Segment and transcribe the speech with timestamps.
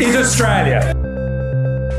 [0.00, 0.92] is Australia.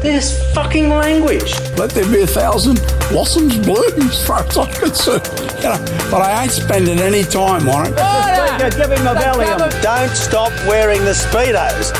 [0.01, 1.53] This fucking language.
[1.77, 2.79] Let there be a thousand
[3.09, 5.27] blossoms bloom as far as I'm concerned.
[5.57, 7.95] You know, but I ain't spending any time on it.
[8.75, 9.81] Give him a Valium.
[9.81, 11.91] Don't stop wearing the Speedos.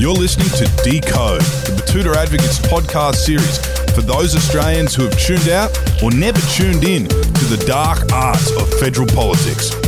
[0.00, 3.58] You're listening to Decode, the Betoota Advocates podcast series
[3.94, 5.70] for those Australians who have tuned out
[6.02, 9.83] or never tuned in to the dark arts of federal politics.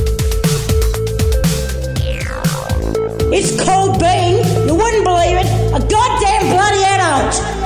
[3.33, 4.37] It's called being,
[4.69, 7.66] you wouldn't believe it, a goddamn bloody adult.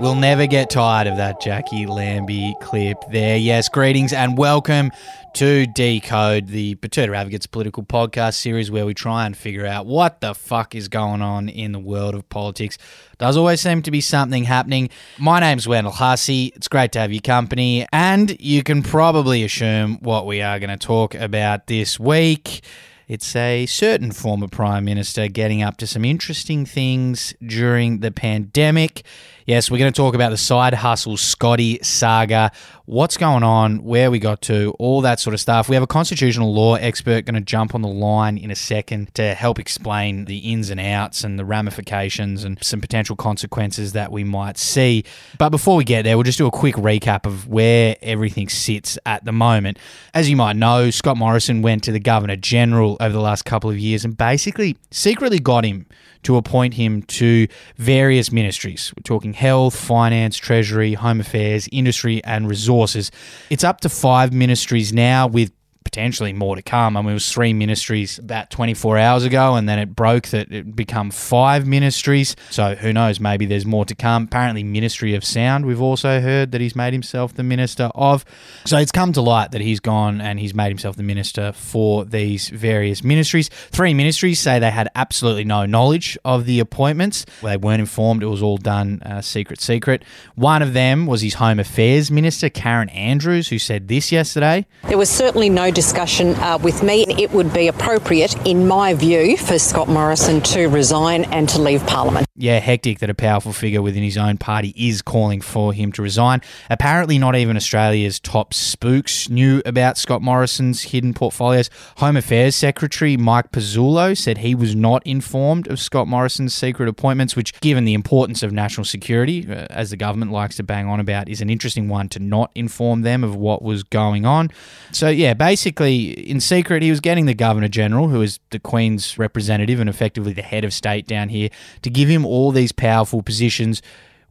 [0.00, 3.36] We'll never get tired of that Jacqui Lambie clip there.
[3.36, 4.92] Yes, greetings and welcome
[5.34, 10.20] to Decode, the Betoota Advocates political podcast series where we try and figure out what
[10.20, 12.78] the fuck is going on in the world of politics.
[13.18, 14.88] Does always seem to be something happening.
[15.18, 16.52] My name's Wendell Hussey.
[16.54, 20.70] It's great to have your company, and you can probably assume what we are going
[20.70, 22.62] to talk about this week.
[23.08, 29.02] It's a certain former Prime Minister getting up to some interesting things during the pandemic.
[29.48, 32.52] Yes, we're going to talk about the side hustle Scotty saga,
[32.84, 35.70] what's going on, where we got to, all that sort of stuff.
[35.70, 39.14] We have a constitutional law expert going to jump on the line in a second
[39.14, 44.12] to help explain the ins and outs and the ramifications and some potential consequences that
[44.12, 45.02] we might see.
[45.38, 48.98] But before we get there, we'll just do a quick recap of where everything sits
[49.06, 49.78] at the moment.
[50.12, 53.70] As you might know, Scott Morrison went to the Governor General over the last couple
[53.70, 55.86] of years and basically secretly got him
[56.22, 57.46] to appoint him to
[57.76, 58.92] various ministries.
[58.96, 63.12] We're talking health, finance, treasury, home affairs, industry, and resources.
[63.50, 65.52] It's up to five ministries now with
[65.88, 66.98] potentially more to come.
[66.98, 70.52] I mean, it was three ministries about 24 hours ago, and then it broke that
[70.52, 72.36] it become five ministries.
[72.50, 73.20] So who knows?
[73.20, 74.24] Maybe there's more to come.
[74.24, 75.64] Apparently, Ministry of Sound.
[75.64, 78.26] We've also heard that he's made himself the minister of.
[78.66, 82.04] So it's come to light that he's gone and he's made himself the minister for
[82.04, 83.48] these various ministries.
[83.48, 87.24] Three ministries say they had absolutely no knowledge of the appointments.
[87.42, 88.22] They weren't informed.
[88.22, 90.04] It was all done uh, secret, secret.
[90.34, 94.66] One of them was his Home Affairs Minister, Karen Andrews, who said this yesterday.
[94.84, 97.06] There was certainly no discussion uh, with me.
[97.08, 101.80] It would be appropriate, in my view, for Scott Morrison to resign and to leave
[101.86, 102.27] Parliament.
[102.40, 106.02] Yeah, hectic that a powerful figure within his own party is calling for him to
[106.02, 106.40] resign.
[106.70, 111.68] Apparently, not even Australia's top spooks knew about Scott Morrison's hidden portfolios.
[111.96, 117.34] Home Affairs Secretary Mike Pezzullo said he was not informed of Scott Morrison's secret appointments,
[117.34, 121.00] which, given the importance of national security, uh, as the government likes to bang on
[121.00, 124.48] about, is an interesting one to not inform them of what was going on.
[124.92, 129.18] So, yeah, basically, in secret, he was getting the Governor General, who is the Queen's
[129.18, 131.48] representative and effectively the head of state down here,
[131.82, 133.82] to give him all these powerful positions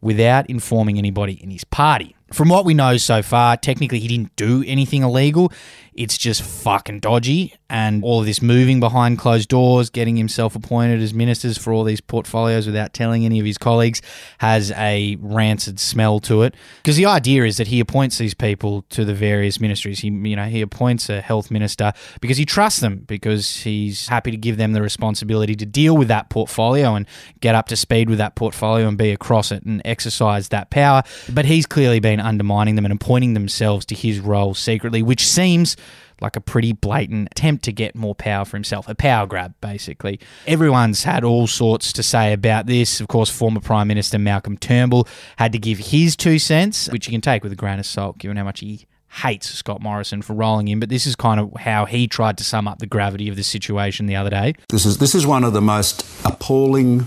[0.02, 2.16] without informing anybody in his party.
[2.32, 5.52] From what we know so far, technically he didn't do anything illegal.
[5.94, 7.56] It's just fucking dodgy.
[7.70, 11.84] And all of this moving behind closed doors, getting himself appointed as ministers for all
[11.84, 14.02] these portfolios without telling any of his colleagues
[14.38, 16.54] has a rancid smell to it.
[16.78, 20.00] Because the idea is that he appoints these people to the various ministries.
[20.00, 24.30] He, you know, he appoints a health minister because he trusts them, because he's happy
[24.30, 27.08] to give them the responsibility to deal with that portfolio and
[27.40, 31.02] get up to speed with that portfolio and be across it and exercise that power.
[31.34, 35.76] But he's clearly been undermining them and appointing themselves to his role secretly, which seems
[36.22, 40.20] like a pretty blatant attempt to get more power for himself, a power grab, basically.
[40.48, 43.00] Everyone's had all sorts to say about this.
[43.00, 45.08] Of course, former Prime Minister Malcolm Turnbull
[45.38, 48.18] had to give his two cents, which you can take with a grain of salt,
[48.18, 51.52] given how much he hates Scott Morrison for rolling in, but this is kind of
[51.60, 54.54] how he tried to sum up the gravity of the situation the other day.
[54.70, 57.06] This is this is one of the most appalling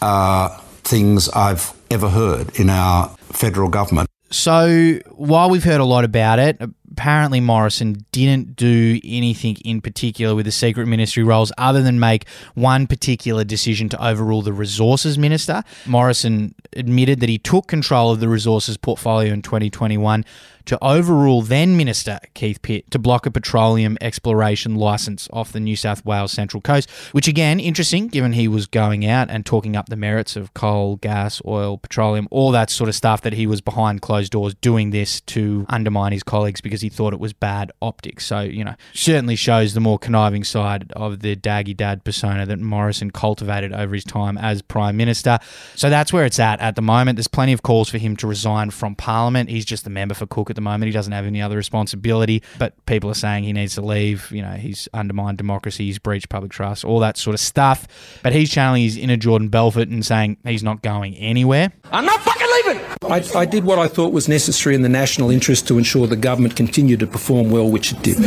[0.00, 0.48] uh,
[0.82, 4.08] things I've ever heard in our federal government.
[4.32, 6.60] So while we've heard a lot about it,
[6.90, 12.26] apparently Morrison didn't do anything in particular with the secret ministry roles other than make
[12.54, 15.62] one particular decision to overrule the resources minister.
[15.86, 20.24] Morrison admitted that he took control of the resources portfolio in 2021
[20.66, 25.76] to overrule then Minister Keith Pitt to block a petroleum exploration license off the New
[25.76, 29.88] South Wales Central Coast, which again, interesting given he was going out and talking up
[29.88, 33.60] the merits of coal, gas, oil, petroleum, all that sort of stuff that he was
[33.60, 37.72] behind closed doors doing this to undermine his colleagues because he thought it was bad
[37.80, 38.24] optics.
[38.26, 42.58] So, you know, certainly shows the more conniving side of the daggy dad persona that
[42.58, 45.38] Morrison cultivated over his time as Prime Minister.
[45.74, 47.16] So that's where it's at at the moment.
[47.16, 49.50] There's plenty of calls for him to resign from Parliament.
[49.50, 50.84] He's just the member for Cook at the moment.
[50.84, 54.30] He doesn't have any other responsibility, but people are saying he needs to leave.
[54.30, 57.88] You know, he's undermined democracy, he's breached public trust, all that sort of stuff.
[58.22, 61.72] But he's channeling his inner Jordan Belfort and saying he's not going anywhere.
[61.90, 62.86] I'm not fucking leaving!
[63.10, 66.16] I, I did what I thought was necessary in the national interest to ensure the
[66.16, 68.18] government continued to perform well, which it did.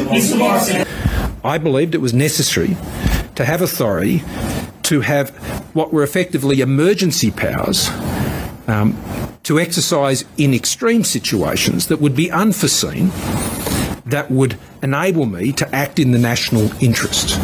[1.44, 2.76] I believed it was necessary
[3.36, 4.24] to have authority
[4.84, 5.30] to have
[5.74, 7.90] what were effectively emergency powers
[8.68, 8.96] um,
[9.46, 13.10] to exercise in extreme situations that would be unforeseen,
[14.06, 17.40] that would enable me to act in the national interest.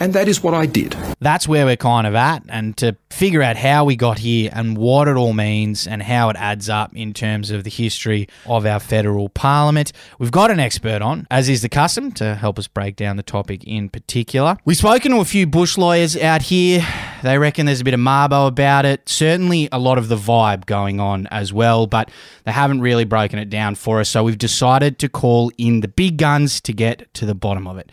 [0.00, 0.96] And that is what I did.
[1.20, 2.44] That's where we're kind of at.
[2.48, 6.28] And to figure out how we got here and what it all means and how
[6.28, 10.60] it adds up in terms of the history of our federal parliament, we've got an
[10.60, 14.56] expert on, as is the custom, to help us break down the topic in particular.
[14.64, 16.86] We've spoken to a few bush lawyers out here.
[17.22, 19.08] They reckon there's a bit of Mabo about it.
[19.08, 22.10] Certainly a lot of the vibe going on as well, but
[22.44, 24.08] they haven't really broken it down for us.
[24.08, 27.78] So we've decided to call in the big guns to get to the bottom of
[27.78, 27.90] it.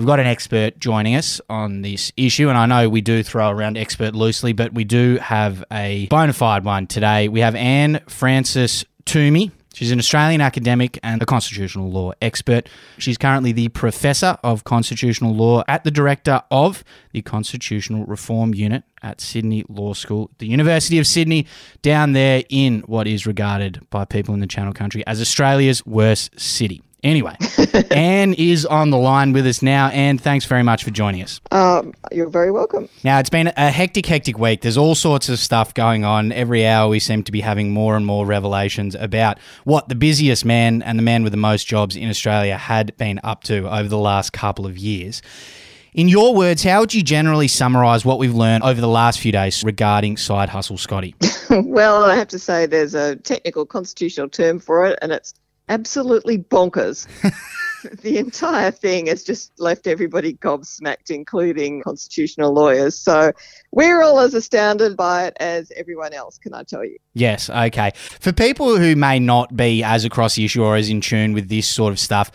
[0.00, 3.50] We've got an expert joining us on this issue, and I know we do throw
[3.50, 7.28] around expert loosely, but we do have a bona fide one today.
[7.28, 9.50] We have Anne Frances Twomey.
[9.74, 12.66] She's an Australian academic and a constitutional law expert.
[12.96, 16.82] She's currently the Professor of Constitutional Law at the Director of
[17.12, 21.46] the Constitutional Reform Unit at Sydney Law School, the University of Sydney,
[21.82, 26.40] down there in what is regarded by people in the Channel Country as Australia's worst
[26.40, 26.80] city.
[27.02, 27.34] Anyway,
[27.90, 29.88] Anne is on the line with us now.
[29.88, 31.40] Anne, thanks very much for joining us.
[31.50, 32.88] Um, you're very welcome.
[33.02, 34.60] Now, it's been a hectic, hectic week.
[34.60, 36.30] There's all sorts of stuff going on.
[36.32, 40.44] Every hour, we seem to be having more and more revelations about what the busiest
[40.44, 43.88] man and the man with the most jobs in Australia had been up to over
[43.88, 45.22] the last couple of years.
[45.92, 49.32] In your words, how would you generally summarise what we've learned over the last few
[49.32, 51.16] days regarding side hustle Scotty?
[51.50, 55.34] well, I have to say there's a technical constitutional term for it, and it's
[55.70, 57.06] absolutely bonkers.
[58.02, 62.94] the entire thing has just left everybody gobsmacked, including constitutional lawyers.
[62.94, 63.32] So
[63.72, 66.98] we're all as astounded by it as everyone else, can I tell you?
[67.14, 67.92] Yes, okay.
[67.94, 71.48] For people who may not be as across the issue or as in tune with
[71.48, 72.30] this sort of stuff,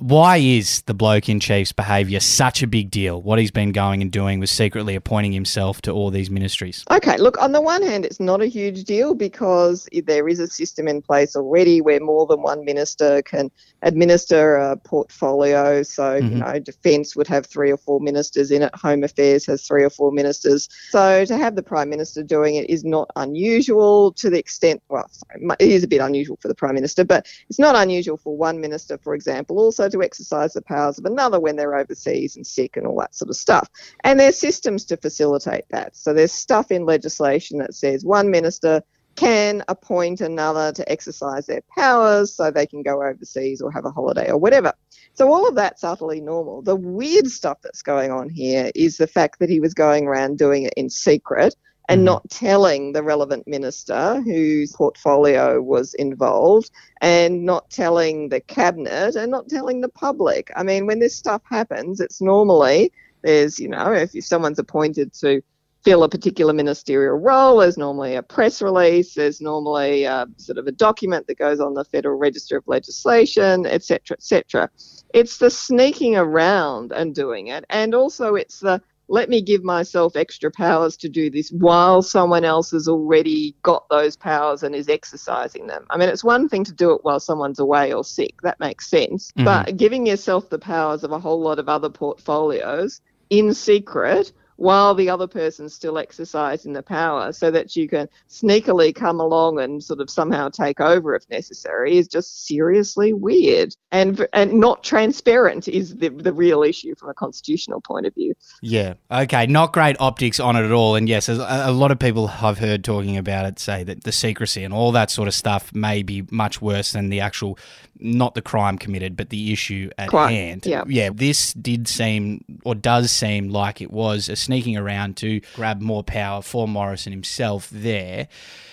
[0.00, 3.20] why is the bloke in chief's behaviour such a big deal?
[3.20, 6.84] What he's been going and doing was secretly appointing himself to all these ministries.
[6.90, 10.46] Okay, look, on the one hand, it's not a huge deal because there is a
[10.46, 13.50] system in place already where more than one minister can
[13.82, 15.82] administer a portfolio.
[15.82, 16.28] So, mm-hmm.
[16.28, 19.84] you know, defence would have three or four ministers in it, Home Affairs has three
[19.84, 20.68] or four ministers.
[20.90, 25.08] So, to have the Prime Minister doing it is not unusual to the extent, well,
[25.10, 28.36] sorry, it is a bit unusual for the Prime Minister, but it's not unusual for
[28.36, 32.46] one minister, for example, also to exercise the powers of another when they're overseas and
[32.46, 33.68] sick and all that sort of stuff.
[34.04, 35.96] And there's systems to facilitate that.
[35.96, 38.82] So, there's stuff in legislation that says one minister
[39.16, 43.90] can appoint another to exercise their powers so they can go overseas or have a
[43.90, 44.72] holiday or whatever.
[45.14, 46.62] So all of that's utterly normal.
[46.62, 50.38] The weird stuff that's going on here is the fact that he was going around
[50.38, 51.54] doing it in secret
[51.88, 52.06] and mm-hmm.
[52.06, 56.70] not telling the relevant minister whose portfolio was involved
[57.00, 60.50] and not telling the cabinet and not telling the public.
[60.54, 62.92] I mean, when this stuff happens, it's normally
[63.22, 65.42] there's, you know, if, if someone's appointed to
[65.82, 67.58] fill a particular ministerial role.
[67.58, 69.14] There's normally a press release.
[69.14, 73.66] There's normally a, sort of a document that goes on the Federal Register of Legislation,
[73.66, 74.70] etc., etc.
[75.14, 80.14] It's the sneaking around and doing it, and also it's the let me give myself
[80.14, 84.88] extra powers to do this while someone else has already got those powers and is
[84.88, 85.84] exercising them.
[85.90, 88.88] I mean, it's one thing to do it while someone's away or sick, that makes
[88.88, 89.32] sense.
[89.32, 89.44] Mm-hmm.
[89.44, 94.94] But giving yourself the powers of a whole lot of other portfolios in secret while
[94.94, 99.82] the other person's still exercising the power so that you can sneakily come along and
[99.82, 105.66] sort of somehow take over if necessary is just seriously weird and and not transparent
[105.66, 108.34] is the, the real issue from a constitutional point of view.
[108.60, 108.94] Yeah.
[109.10, 109.46] Okay.
[109.46, 110.94] Not great optics on it at all.
[110.94, 114.12] And yes, a, a lot of people I've heard talking about it say that the
[114.12, 117.58] secrecy and all that sort of stuff may be much worse than the actual
[118.00, 120.32] not the crime committed, but the issue at crime.
[120.32, 120.66] hand.
[120.66, 120.84] Yeah.
[120.86, 125.80] yeah, this did seem or does seem like it was a sneaking around to grab
[125.80, 128.28] more power for Morrison himself there.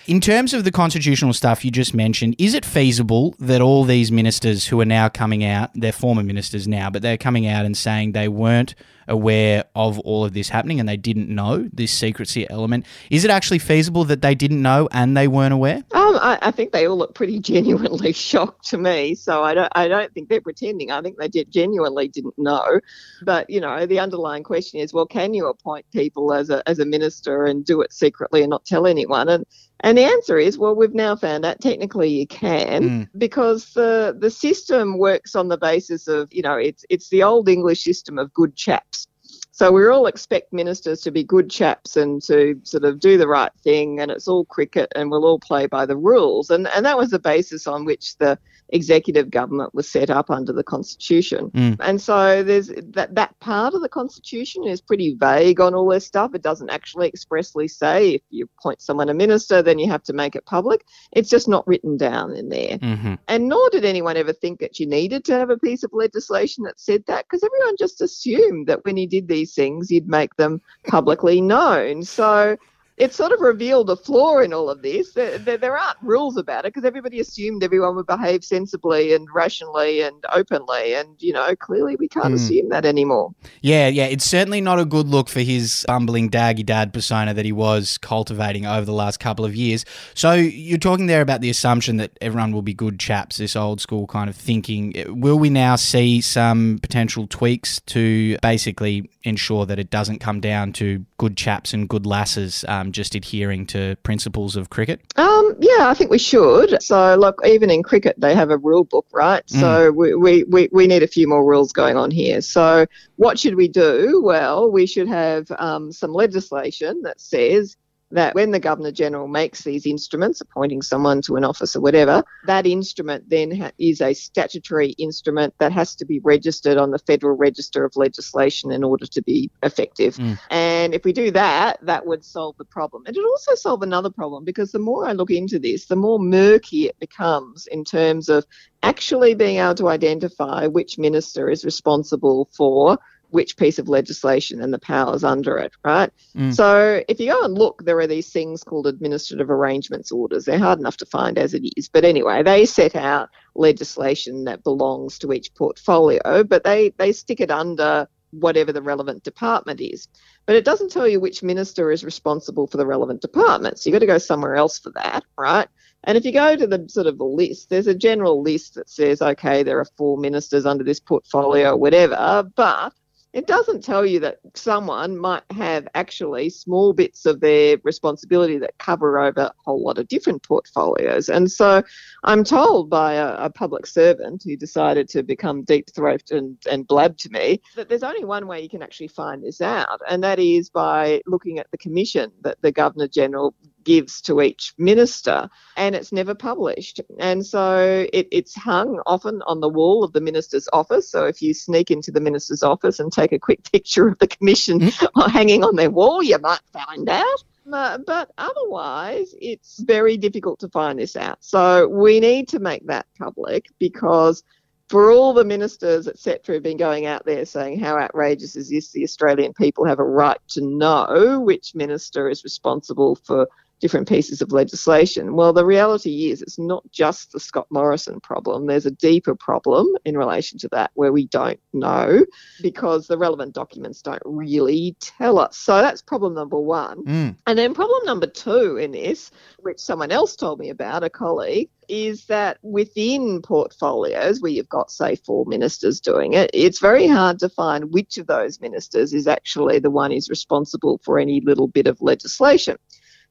[0.06, 4.10] In terms of the constitutional stuff you just mentioned, is it feasible that all these
[4.10, 7.76] ministers who are now coming out, they're former ministers now, but they're coming out and
[7.76, 8.74] saying they weren't
[9.08, 12.86] aware of all of this happening and they didn't know this secrecy element.
[13.10, 15.82] Is it actually feasible that they didn't know and they weren't aware?
[15.92, 19.14] Um, I, I think they all look pretty genuinely shocked to me.
[19.14, 20.90] So I don't, I don't think they're pretending.
[20.90, 22.80] I think they genuinely didn't know.
[23.22, 26.78] But you know, the underlying question is, well, can you appoint people as a as
[26.78, 29.28] a minister and do it secretly and not tell anyone?
[29.28, 29.44] And
[29.80, 33.08] and the answer is, well, we've now found out technically you can mm.
[33.16, 37.48] because the the system works on the basis of, you know, it's it's the old
[37.48, 39.06] English system of good chaps.
[39.52, 43.26] So we all expect ministers to be good chaps and to sort of do the
[43.26, 46.50] right thing, and it's all cricket, and we'll all play by the rules.
[46.50, 48.38] And and that was the basis on which the
[48.70, 51.50] executive government was set up under the constitution.
[51.50, 51.76] Mm.
[51.80, 56.06] And so there's that that part of the constitution is pretty vague on all this
[56.06, 56.34] stuff.
[56.34, 60.12] It doesn't actually expressly say if you appoint someone a minister, then you have to
[60.12, 60.84] make it public.
[61.12, 62.78] It's just not written down in there.
[62.78, 63.14] Mm-hmm.
[63.28, 66.64] And nor did anyone ever think that you needed to have a piece of legislation
[66.64, 70.34] that said that because everyone just assumed that when you did these things, you'd make
[70.36, 72.02] them publicly known.
[72.02, 72.56] So
[72.98, 75.12] it sort of revealed a flaw in all of this.
[75.12, 79.28] There, there, there aren't rules about it because everybody assumed everyone would behave sensibly and
[79.32, 80.94] rationally and openly.
[80.94, 82.34] And, you know, clearly we can't mm.
[82.34, 83.32] assume that anymore.
[83.62, 84.06] Yeah, yeah.
[84.06, 87.98] It's certainly not a good look for his bumbling daggy dad persona that he was
[87.98, 89.84] cultivating over the last couple of years.
[90.14, 93.80] So you're talking there about the assumption that everyone will be good chaps, this old
[93.80, 94.94] school kind of thinking.
[95.06, 100.72] Will we now see some potential tweaks to basically ensure that it doesn't come down
[100.72, 102.64] to good chaps and good lasses?
[102.66, 105.00] Um, um, just adhering to principles of cricket?
[105.16, 106.82] Um, yeah, I think we should.
[106.82, 109.46] So, look, even in cricket, they have a rule book, right?
[109.46, 109.60] Mm.
[109.60, 112.40] So, we, we, we, we need a few more rules going on here.
[112.40, 114.22] So, what should we do?
[114.24, 117.76] Well, we should have um, some legislation that says
[118.10, 122.24] that when the Governor General makes these instruments, appointing someone to an office or whatever,
[122.46, 126.98] that instrument then ha- is a statutory instrument that has to be registered on the
[126.98, 130.16] Federal Register of Legislation in order to be effective.
[130.16, 130.38] Mm.
[130.50, 133.04] And if we do that, that would solve the problem.
[133.06, 135.96] And it would also solve another problem because the more I look into this, the
[135.96, 138.44] more murky it becomes in terms of
[138.82, 142.98] actually being able to identify which minister is responsible for
[143.30, 146.10] which piece of legislation and the powers under it, right?
[146.34, 146.54] Mm.
[146.54, 150.44] So if you go and look, there are these things called administrative arrangements orders.
[150.44, 151.88] They're hard enough to find as it is.
[151.88, 157.40] But anyway, they set out legislation that belongs to each portfolio, but they, they stick
[157.40, 160.08] it under whatever the relevant department is.
[160.46, 163.78] But it doesn't tell you which minister is responsible for the relevant department.
[163.78, 165.68] So you've got to go somewhere else for that, right?
[166.04, 168.88] And if you go to the sort of the list, there's a general list that
[168.88, 172.92] says, okay, there are four ministers under this portfolio, whatever, but
[173.32, 178.78] it doesn't tell you that someone might have actually small bits of their responsibility that
[178.78, 181.28] cover over a whole lot of different portfolios.
[181.28, 181.82] And so
[182.24, 186.86] I'm told by a, a public servant who decided to become deep throated and, and
[186.86, 190.22] blab to me that there's only one way you can actually find this out, and
[190.24, 193.54] that is by looking at the commission that the Governor General
[193.88, 197.00] gives to each minister, and it's never published.
[197.18, 201.10] And so it, it's hung often on the wall of the minister's office.
[201.10, 204.26] So if you sneak into the minister's office and take a quick picture of the
[204.26, 205.30] commission mm-hmm.
[205.30, 207.42] hanging on their wall, you might find out.
[207.64, 211.38] But, but otherwise, it's very difficult to find this out.
[211.40, 214.42] So we need to make that public because
[214.90, 218.90] for all the ministers, etc., have been going out there saying how outrageous is this?
[218.90, 223.48] The Australian people have a right to know which minister is responsible for
[223.80, 225.34] different pieces of legislation.
[225.34, 228.66] Well, the reality is it's not just the Scott Morrison problem.
[228.66, 232.24] There's a deeper problem in relation to that where we don't know
[232.62, 235.56] because the relevant documents don't really tell us.
[235.56, 237.04] So that's problem number one.
[237.04, 237.36] Mm.
[237.46, 241.68] And then problem number two in this, which someone else told me about, a colleague,
[241.88, 247.38] is that within portfolios where you've got, say, four ministers doing it, it's very hard
[247.38, 251.68] to find which of those ministers is actually the one who's responsible for any little
[251.68, 252.76] bit of legislation.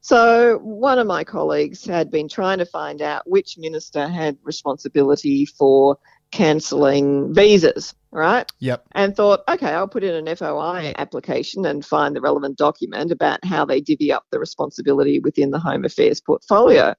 [0.02, 5.46] So, one of my colleagues had been trying to find out which minister had responsibility
[5.46, 5.98] for
[6.32, 8.50] cancelling visas, right?
[8.60, 8.86] Yep.
[8.94, 13.44] And thought, okay, I'll put in an FOI application and find the relevant document about
[13.44, 16.94] how they divvy up the responsibility within the Home Affairs portfolio.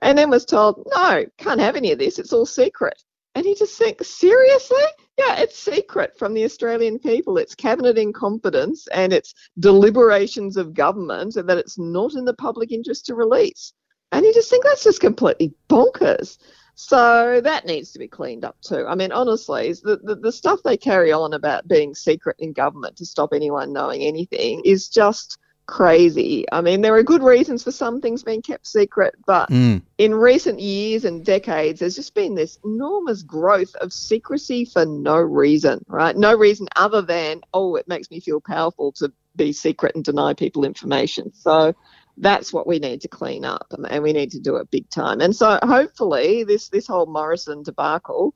[0.00, 3.02] And then was told, no, can't have any of this, it's all secret.
[3.34, 4.82] And he just think, seriously?
[5.18, 7.36] Yeah, it's secret from the Australian people.
[7.36, 12.34] It's cabinet in confidence and it's deliberations of government and that it's not in the
[12.34, 13.74] public interest to release.
[14.10, 16.38] And you just think that's just completely bonkers.
[16.74, 18.86] So that needs to be cleaned up too.
[18.86, 22.96] I mean, honestly, the, the, the stuff they carry on about being secret in government
[22.96, 25.38] to stop anyone knowing anything is just
[25.72, 26.44] crazy.
[26.52, 29.80] I mean, there are good reasons for some things being kept secret, but mm.
[29.96, 35.16] in recent years and decades, there's just been this enormous growth of secrecy for no
[35.16, 36.14] reason, right?
[36.14, 40.34] No reason other than, oh, it makes me feel powerful to be secret and deny
[40.34, 41.32] people information.
[41.32, 41.74] So
[42.18, 45.22] that's what we need to clean up, and we need to do it big time.
[45.22, 48.34] And so, hopefully, this this whole Morrison debacle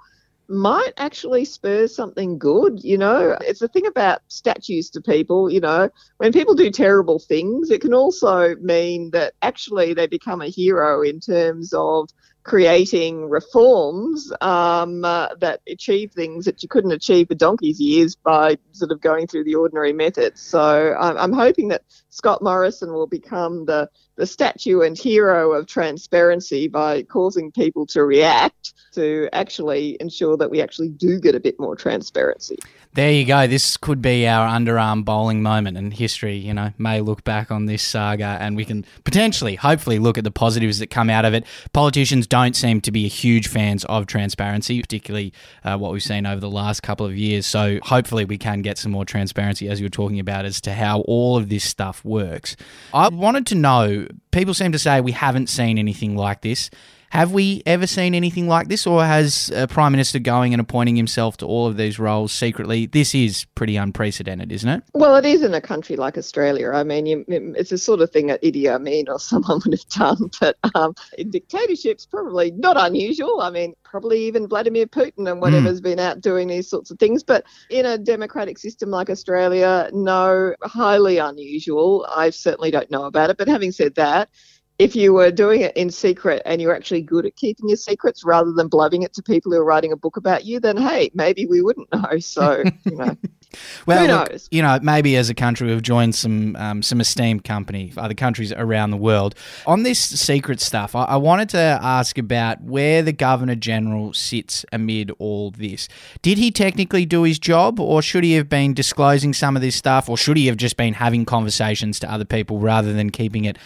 [0.49, 2.83] might actually spur something good.
[2.83, 5.51] You know, it's the thing about statues to people.
[5.51, 10.43] You know, when people do terrible things, it can also mean that actually they become
[10.43, 12.09] a hero in terms of
[12.47, 18.57] creating reforms um, uh, that achieve things that you couldn't achieve for donkey's years by
[18.71, 20.41] sort of going through the ordinary methods.
[20.43, 25.67] So I'm, I'm hoping that Scott Morrison will become the, the statue and hero of
[25.67, 31.41] transparency by causing people to react to actually ensure that we actually do get a
[31.41, 32.59] bit more transparency.
[32.97, 33.47] There you go.
[33.47, 37.67] This could be our underarm bowling moment, and history, you know, may look back on
[37.67, 41.35] this saga, and we can potentially, hopefully, look at the positives that come out of
[41.35, 41.45] it.
[41.75, 46.41] Politicians don't seem to be huge fans of transparency, particularly uh, what we've seen over
[46.41, 47.45] the last couple of years.
[47.45, 50.73] So, hopefully, we can get some more transparency, as you were talking about, as to
[50.73, 52.57] how all of this stuff works.
[52.95, 54.09] I wanted to know.
[54.31, 56.71] People seem to say we haven't seen anything like this.
[57.11, 60.97] Have we ever seen anything like this, or has a prime minister going and appointing
[60.97, 62.87] himself to all of these roles secretly?
[62.87, 64.83] This is pretty unprecedented, isn't it?
[64.93, 66.71] Well, it is in a country like Australia.
[66.73, 69.89] I mean, you, it's the sort of thing that Idi Amin or someone would have
[69.89, 73.41] done, but um, in dictatorships, probably not unusual.
[73.41, 75.85] I mean, probably even Vladimir Putin and whatever's mm.
[75.85, 77.23] been out doing these sorts of things.
[77.23, 82.07] But in a democratic system like Australia, no, highly unusual.
[82.15, 83.37] I certainly don't know about it.
[83.39, 84.29] But having said that,
[84.79, 88.25] if you were doing it in secret and you're actually good at keeping your secrets
[88.25, 91.11] rather than blubbing it to people who are writing a book about you, then hey,
[91.15, 92.05] maybe we wouldn't know.
[92.27, 93.17] So, you know.
[93.87, 94.29] well, who knows?
[94.31, 98.15] Look, you know, maybe as a country we've joined some um, some esteemed company, other
[98.15, 99.35] countries around the world.
[99.67, 104.65] On this secret stuff, I, I wanted to ask about where the Governor General sits
[104.73, 105.89] amid all this.
[106.21, 109.77] Did he technically do his job, or should he have been disclosing some of this
[109.77, 113.45] stuff, or should he have just been having conversations to other people rather than keeping
[113.45, 113.57] it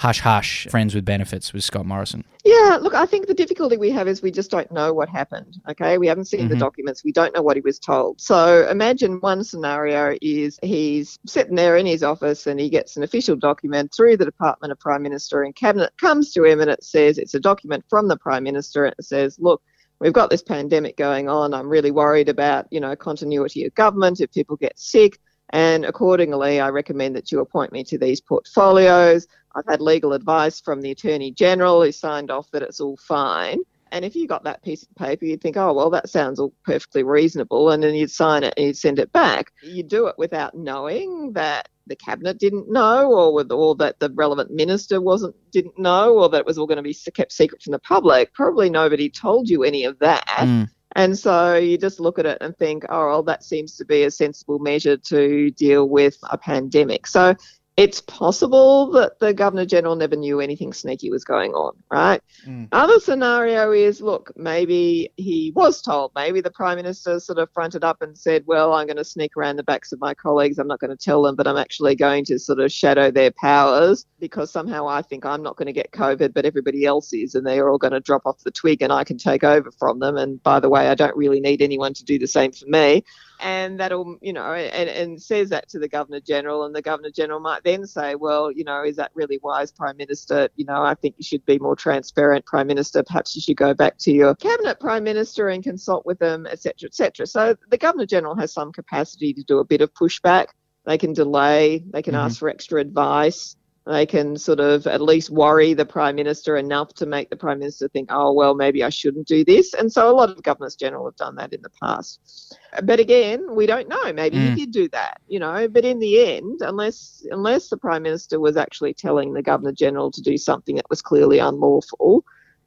[0.00, 2.24] hush hush friends with benefits with Scott Morrison?
[2.42, 5.60] Yeah, look, I think the difficulty we have is we just don't know what happened.
[5.68, 6.48] Okay, we haven't seen mm-hmm.
[6.48, 8.18] the documents, we don't know what he was told.
[8.18, 13.02] So imagine one scenario is he's sitting there in his office and he gets an
[13.02, 16.82] official document through the Department of Prime Minister and Cabinet comes to him and it
[16.82, 19.60] says it's a document from the Prime Minister and it says, look,
[19.98, 21.52] we've got this pandemic going on.
[21.52, 25.18] I'm really worried about, you know, continuity of government if people get sick.
[25.50, 29.26] And accordingly, I recommend that you appoint me to these portfolios.
[29.54, 33.58] I've had legal advice from the Attorney General who signed off that it's all fine.
[33.92, 36.54] And if you got that piece of paper, you'd think, oh, well, that sounds all
[36.64, 37.70] perfectly reasonable.
[37.70, 39.52] And then you'd sign it and you'd send it back.
[39.62, 44.10] You do it without knowing that the cabinet didn't know or, with, or that the
[44.10, 47.62] relevant minister wasn't didn't know or that it was all going to be kept secret
[47.62, 48.32] from the public.
[48.32, 50.24] Probably nobody told you any of that.
[50.38, 50.68] Mm.
[50.96, 54.04] And so you just look at it and think, oh, well, that seems to be
[54.04, 57.06] a sensible measure to deal with a pandemic.
[57.06, 57.34] So
[57.76, 62.20] it's possible that the Governor General never knew anything sneaky was going on, right?
[62.46, 62.68] Mm.
[62.72, 67.84] Other scenario is look, maybe he was told, maybe the Prime Minister sort of fronted
[67.84, 70.58] up and said, well, I'm going to sneak around the backs of my colleagues.
[70.58, 73.30] I'm not going to tell them, but I'm actually going to sort of shadow their
[73.30, 77.34] powers because somehow I think I'm not going to get COVID, but everybody else is,
[77.34, 80.00] and they're all going to drop off the twig and I can take over from
[80.00, 80.16] them.
[80.16, 83.04] And by the way, I don't really need anyone to do the same for me
[83.40, 87.10] and that'll you know and, and says that to the governor general and the governor
[87.10, 90.48] general might then say well you know is that really wise prime minister?
[90.56, 93.02] You know i think you should be more transparent prime minister.
[93.02, 96.86] Perhaps you should go back to your cabinet prime minister and consult with them etc
[96.86, 100.46] etc so the governor general has some capacity to do a bit of pushback.
[100.86, 101.84] They can delay.
[101.92, 102.24] They can mm-hmm.
[102.26, 103.56] ask for extra advice
[103.90, 107.58] they can sort of at least worry the prime minister enough to make the prime
[107.58, 109.74] minister think, oh well, maybe I shouldn't do this.
[109.74, 112.56] And so a lot of governors general have done that in the past.
[112.84, 114.12] But again, we don't know.
[114.12, 114.54] Maybe mm.
[114.54, 115.68] he did do that, you know.
[115.68, 120.10] But in the end, unless unless the prime minister was actually telling the governor general
[120.12, 122.24] to do something that was clearly unlawful,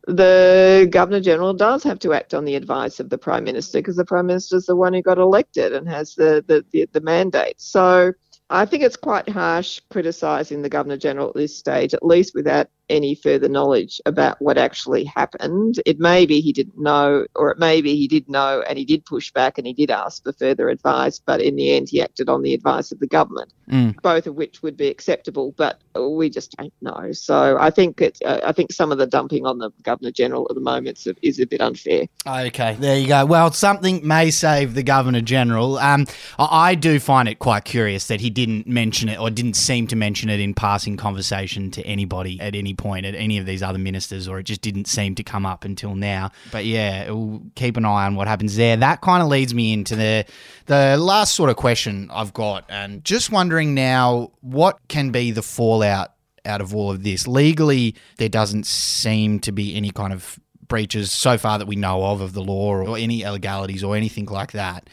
[0.08, 3.96] the governor general does have to act on the advice of the prime minister because
[3.96, 7.02] the prime minister is the one who got elected and has the the, the, the
[7.02, 7.62] mandate.
[7.62, 8.12] So
[8.54, 12.68] I think it's quite harsh criticising the Governor General at this stage, at least without
[12.90, 15.82] any further knowledge about what actually happened.
[15.86, 18.86] It may be he didn't know, or it may be he did know and he
[18.86, 22.02] did push back and he did ask for further advice, but in the end he
[22.02, 24.00] acted on the advice of the government, mm.
[24.02, 27.12] both of which would be acceptable, but we just don't know.
[27.12, 30.48] So I think it's, uh, I think some of the dumping on the Governor General
[30.50, 32.06] at the moment is a, bit unfair.
[32.26, 33.26] Okay, there you go.
[33.26, 35.78] Well, something may save the Governor General.
[35.78, 36.08] Um,
[36.40, 39.96] I do find it quite curious that he didn't mention it or didn't seem to
[39.96, 43.78] mention it in passing conversation to anybody at any point at any of these other
[43.78, 46.32] ministers, or it just didn't seem to come up until now.
[46.52, 48.78] But yeah, we'll keep an eye on what happens there.
[48.78, 50.26] That kind of leads me into the
[50.66, 55.42] the last sort of question I've got, and just wondering now what can be the
[55.42, 56.14] fallout
[56.46, 57.28] out of all of this?
[57.28, 62.04] Legally, there doesn't seem to be any kind of breaches so far that we know
[62.04, 64.90] of of the law or any illegalities or anything like that.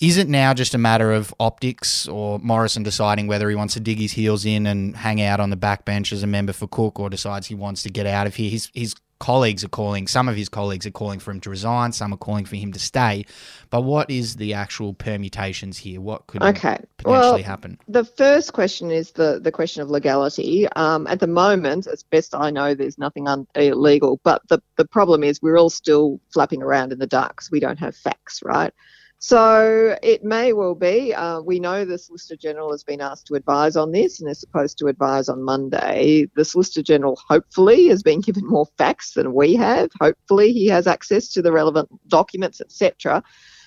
[0.00, 3.80] Is it now just a matter of optics or Morrison deciding whether he wants to
[3.80, 7.00] dig his heels in and hang out on the backbench as a member for Cook
[7.00, 8.50] or decides he wants to get out of here?
[8.50, 11.92] His, his colleagues are calling, some of his colleagues are calling for him to resign,
[11.92, 13.24] some are calling for him to stay.
[13.70, 16.02] But what is the actual permutations here?
[16.02, 16.76] What could Okay.
[16.98, 17.78] potentially Well, happen?
[17.88, 20.68] The first question is the, the question of legality.
[20.76, 24.84] Um, at the moment, as best I know, there's nothing un- illegal, but the, the
[24.86, 28.42] problem is we're all still flapping around in the dark because we don't have facts,
[28.44, 28.74] right?
[29.18, 31.14] So it may well be.
[31.14, 34.38] Uh, we know the Solicitor General has been asked to advise on this and is
[34.38, 36.26] supposed to advise on Monday.
[36.36, 39.90] The Solicitor General hopefully has been given more facts than we have.
[40.00, 43.22] Hopefully he has access to the relevant documents, etc.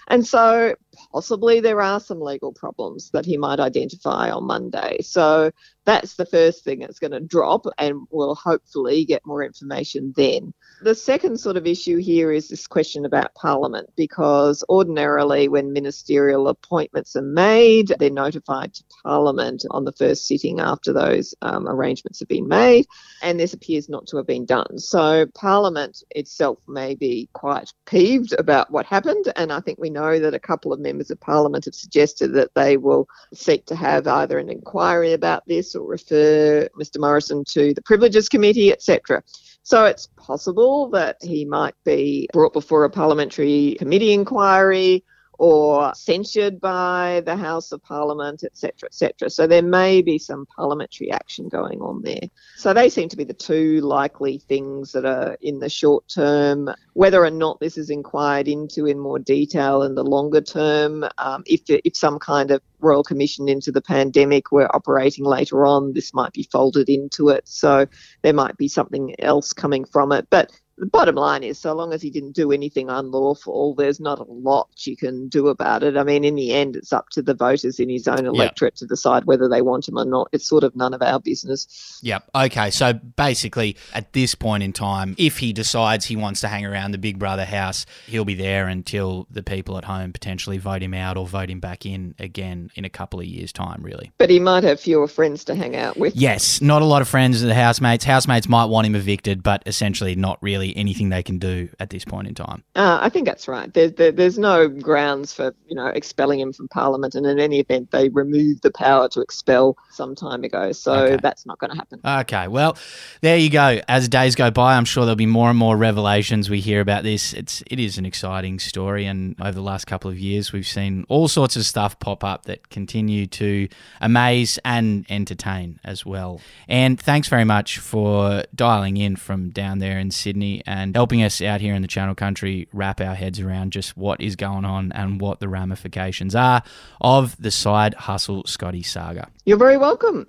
[0.07, 0.75] And so
[1.11, 4.97] possibly there are some legal problems that he might identify on Monday.
[5.01, 5.51] So
[5.85, 10.53] that's the first thing that's going to drop, and we'll hopefully get more information then.
[10.83, 16.47] The second sort of issue here is this question about Parliament, because ordinarily when ministerial
[16.47, 22.19] appointments are made, they're notified to Parliament on the first sitting after those um, arrangements
[22.19, 22.85] have been made,
[23.23, 24.77] and this appears not to have been done.
[24.77, 30.19] So Parliament itself may be quite peeved about what happened, and I think we know
[30.19, 34.07] that a couple of members of Parliament have suggested that they will seek to have
[34.07, 39.23] either an inquiry about this or refer Mr Morrison to the Privileges Committee, etc.
[39.63, 45.03] So it's possible that he might be brought before a parliamentary committee inquiry
[45.39, 49.29] or censured by the House of Parliament, etc., etc.
[49.29, 52.29] So there may be some parliamentary action going on there.
[52.57, 56.69] So they seem to be the two likely things that are in the short term.
[56.91, 61.43] Whether or not this is inquired into in more detail in the longer term, um,
[61.45, 66.13] if if some kind of royal commission into the pandemic were operating later on, this
[66.13, 67.47] might be folded into it.
[67.47, 67.87] So
[68.23, 71.93] there might be something else coming from it, but the bottom line is, so long
[71.93, 75.97] as he didn't do anything unlawful, there's not a lot you can do about it.
[75.97, 78.85] I mean, in the end, it's up to the voters in his own electorate to
[78.85, 80.29] decide whether they want him or not.
[80.31, 81.99] It's sort of none of our business.
[82.01, 82.29] Yep.
[82.33, 82.69] Okay.
[82.71, 86.91] So basically, at this point in time, if he decides he wants to hang around
[86.91, 90.93] the Big Brother house, he'll be there until the people at home potentially vote him
[90.93, 94.11] out or vote him back in again in a couple of years' time, really.
[94.17, 96.15] But he might have fewer friends to hang out with.
[96.15, 96.61] Yes.
[96.61, 98.05] Not a lot of friends of the housemates.
[98.05, 102.05] Housemates might want him evicted, but essentially not really anything they can do at this
[102.05, 102.63] point in time.
[102.75, 103.73] Uh, I think that's right.
[103.73, 107.59] There, there, there's no grounds for you know expelling him from Parliament, and in any
[107.59, 110.71] event, they removed the power to expel some time ago.
[110.71, 111.17] So Okay.
[111.21, 111.99] that's not going to happen.
[112.05, 112.77] Okay, well,
[113.21, 113.79] there you go.
[113.87, 117.03] As days go by, I'm sure there'll be more and more revelations we hear about
[117.03, 117.33] this.
[117.33, 121.05] It's it is an exciting story, and over the last couple of years, we've seen
[121.09, 123.67] all sorts of stuff pop up that continue to
[124.01, 126.41] amaze and entertain as well.
[126.67, 131.41] And thanks very much for dialing in from down there in Sydney and helping us
[131.41, 134.91] out here in the Channel Country wrap our heads around just what is going on
[134.91, 136.63] and what the ramifications are
[137.01, 139.29] of the side hustle Scotty saga.
[139.45, 140.27] You're very welcome.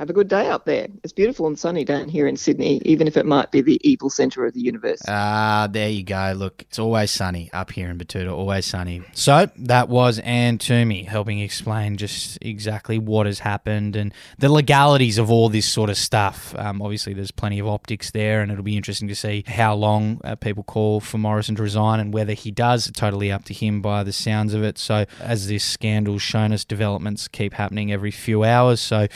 [0.00, 0.88] Have a good day up there.
[1.04, 4.08] It's beautiful and sunny down here in Sydney, even if it might be the evil
[4.08, 5.02] centre of the universe.
[5.06, 6.32] Ah, there you go.
[6.34, 9.02] Look, it's always sunny up here in Betoota, always sunny.
[9.12, 15.18] So that was Anne Twomey helping explain just exactly what has happened and the legalities
[15.18, 16.54] of all this sort of stuff.
[16.56, 20.18] Um, obviously, there's plenty of optics there, and it'll be interesting to see how long
[20.24, 22.86] uh, people call for Morrison to resign and whether he does.
[22.86, 24.78] It's totally up to him by the sounds of it.
[24.78, 28.80] So, as this scandal's shown us, developments keep happening every few hours.
[28.80, 29.06] So,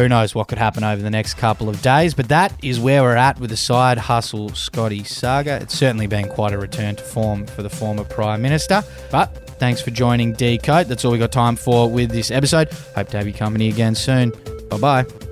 [0.00, 3.02] who knows what could happen over the next couple of days, but that is where
[3.02, 5.58] we're at with the side hustle Scotty saga.
[5.60, 8.82] It's certainly been quite a return to form for the former Prime Minister.
[9.10, 10.86] But thanks for joining Decode.
[10.86, 12.72] That's all we got time for with this episode.
[12.94, 14.30] Hope to have you company again soon.
[14.70, 15.29] Bye bye.